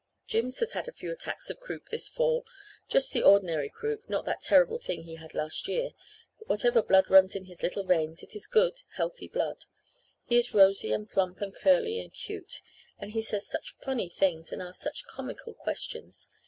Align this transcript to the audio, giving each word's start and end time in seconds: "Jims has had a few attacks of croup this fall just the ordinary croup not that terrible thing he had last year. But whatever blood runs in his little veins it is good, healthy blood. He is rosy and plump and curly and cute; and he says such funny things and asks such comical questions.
"Jims 0.25 0.57
has 0.61 0.71
had 0.71 0.87
a 0.87 0.91
few 0.93 1.11
attacks 1.11 1.51
of 1.51 1.59
croup 1.59 1.89
this 1.89 2.09
fall 2.09 2.43
just 2.87 3.13
the 3.13 3.21
ordinary 3.21 3.69
croup 3.69 4.09
not 4.09 4.25
that 4.25 4.41
terrible 4.41 4.79
thing 4.79 5.03
he 5.03 5.17
had 5.17 5.35
last 5.35 5.67
year. 5.67 5.91
But 6.39 6.49
whatever 6.49 6.81
blood 6.81 7.11
runs 7.11 7.35
in 7.35 7.45
his 7.45 7.61
little 7.61 7.83
veins 7.83 8.23
it 8.23 8.35
is 8.35 8.47
good, 8.47 8.81
healthy 8.95 9.27
blood. 9.27 9.65
He 10.25 10.37
is 10.37 10.55
rosy 10.55 10.91
and 10.91 11.07
plump 11.07 11.39
and 11.39 11.53
curly 11.53 11.99
and 11.99 12.11
cute; 12.11 12.63
and 12.97 13.11
he 13.11 13.21
says 13.21 13.45
such 13.47 13.75
funny 13.83 14.09
things 14.09 14.51
and 14.51 14.59
asks 14.59 14.81
such 14.81 15.05
comical 15.05 15.53
questions. 15.53 16.27